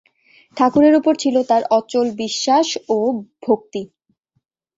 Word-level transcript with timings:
ঠাকুরের 0.57 0.93
উপর 0.95 1.13
ছিল 1.15 1.35
তার 1.49 1.63
অচল 1.77 2.07
বিশ্বাস 2.21 2.67
ও 2.89 2.97
ভক্তি। 3.43 3.81